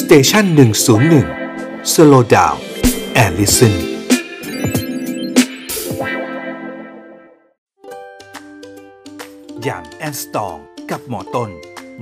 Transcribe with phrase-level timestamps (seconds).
[0.06, 1.26] เตชันหนึ่งศูนย์หนึ่ง
[1.92, 2.54] สโลดาว
[3.14, 3.74] แอลลิสัน
[9.64, 10.56] อย่างแอนสตอง
[10.90, 11.50] กับหมอต้น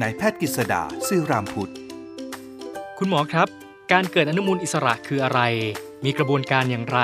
[0.01, 1.73] นายแพทย์กฤษดาซื่อรามพุทธ
[2.99, 3.49] คุณหมอครับ
[3.93, 5.41] การเกิดอนุมูลอิสระคืออะไร
[6.05, 7.01] มีกระบวนการอย่างไร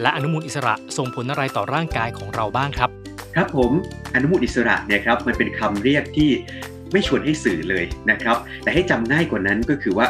[0.00, 2.90] และอนุมูลอิสระส่งผลอะไรต่อร่างกายของเราบ้างครับ
[3.34, 3.72] ครับผม
[4.14, 6.30] อนุมูลอิสระเนี่ยครับมันเป็นคำเรียกที่
[6.94, 10.06] ไม่ชวนให้สื่อเลยนะครับ แต่ให้จำง่ายกว่านั้นก็คือว่า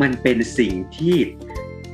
[0.00, 1.16] มันเป็นสิ่งที่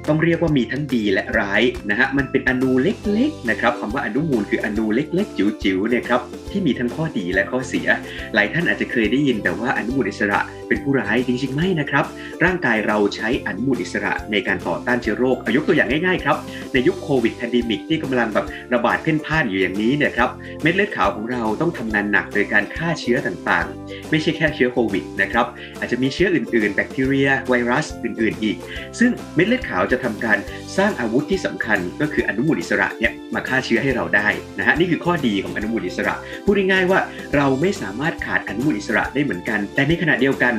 [0.09, 6.21] ต้องเรียกว่ามีทั้งดีและร้ายนะฮะ มันเป็นอณูเล็กๆนะครับคำว่าอนุมูลคืออณูเล็กๆ จิ๋วๆเนี่ยครับ
[6.51, 7.89] ที่มีทั้งข้อดีและข้อเสีย
[8.35, 12.05] หลายท่านอาจจะเคยได้ยินแต่ว่าอนุมูลอิสระเป็นผู้ร้ายจริงๆไม่นะครับ
[12.45, 16.37] ร่างกายเราใช้อนุมูลอิสระในการต่อต้านเชื้อโรคอะยกตัวอย่างง่ายๆครับ
[16.77, 20.31] ในยุคโควิด pandemic ที่กำลังแบบระบาดเพ่นพ่านอยู่อย่างนี้เนี่ยครับ
[20.63, 25.47] เม็ดเลือดขาวของเราต้องทำงานหนักโดยการฆ่าเชื้อต่างๆ ไม่ใช่แค่เชื้อโควิดนะครับ
[25.79, 28.57] อาจจะมีเชื้ออื่นๆ แบคทีเรีย ไวรัสอื่นๆ อีก
[28.99, 30.39] ซึ่งเม็ดเลือดขาวจะทำการ
[30.77, 37.01] สร้างอาวุธที่สำคัญ ก็คืออนุมูลอิสระเนี่ยมาฆ่าเชื้อให้เราได้นะฮะนี่คือข้อดีของอนุมูลอิสระพูดง่ายๆว่า
[37.37, 40.55] เราไม่สามารถขาดอนุมูลอิสระได้เหมือนกัน แต่ในขณะเดียวกัน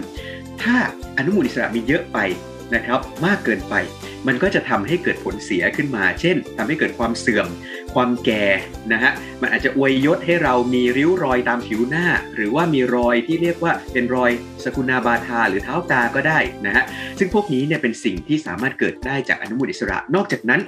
[0.64, 0.76] ถ้า
[1.18, 2.20] อนุมูลอิสระมีเยอะไป
[2.76, 3.76] นะครับมากเกินไป
[4.28, 7.48] มันก็จะทำให้เกิดผลเสียขึ้นมา เช่นทำให้เกิดความเสื่อม
[7.94, 8.46] ความแก่
[8.92, 9.12] นะฮะ
[9.42, 14.32] มันอาจจะอวยยศให้เรามีริ้วรอยตามผิวหน้า หรือว่ามีรอยที่เรียกว่าเป็นรอย
[14.64, 16.84] สกุณาบาทาหรือเท้าตาก็ได้นะฮะ
[17.20, 20.62] ซึ่งพวกนี้เนี่ยเป็นสิ่งที่สามารถเกิดได้จากอนุมูลอิสระ นอกจากนั้น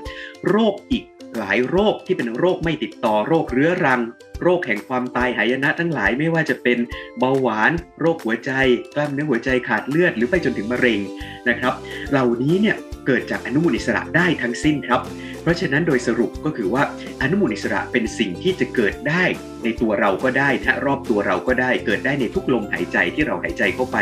[0.49, 1.03] โรคอีก
[1.37, 4.01] หลายโรคที่เป็นโรคไม่ติดต่อโรคเรื้อรัง
[4.43, 6.77] โรคแห่งความตายหายนะทั้งหลายไม่ว่าจะเป็น
[7.19, 8.51] เบาหวาน โรคหัวใจ
[8.95, 10.99] กล้ามเนื้อหัวใจขาดเลือดหรือไปจนถึงมะเร็ง
[11.49, 11.73] นะครับ
[12.11, 12.75] เหล่านี้เนี่ย
[13.11, 15.01] เกิดจากอนุมูลอิสระได้ทั้งสิ้นครับ
[15.41, 16.83] เพราะฉะนั้นโดยสรุปก็คือว่า
[17.21, 19.23] อนุมูลอิสระเป็นสิ่งที่จะเกิดได้
[19.63, 23.97] ในตัวเราก็ได้นะรอบตัวเราก็ได้เกิดได้ในทุกลมหายใจที่เราหายใจเข้าไป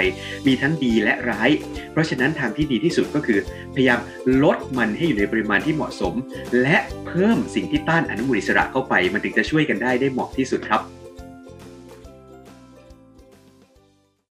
[0.48, 1.50] มีทั้งดีและร้าย
[1.92, 3.40] เพราะฉะนั้นทางที่ดีที่สุดก็คือ
[3.76, 4.00] พยายาม
[4.44, 6.14] ลดมันให้อยู่ในปริมาณที่เหมาะสม
[6.62, 6.78] และ
[7.08, 10.97] เพิ่มสิ่งที่ต้านอนุมูลอิสระเข้าไป มันถึงจะช่วยกันได้ได้เหมาะที่สุดครับ